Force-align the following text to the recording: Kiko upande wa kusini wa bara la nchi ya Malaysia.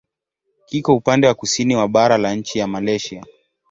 Kiko 0.69 0.95
upande 0.95 1.27
wa 1.27 1.33
kusini 1.33 1.75
wa 1.75 1.87
bara 1.87 2.17
la 2.17 2.33
nchi 2.35 2.59
ya 2.59 2.67
Malaysia. 2.67 3.23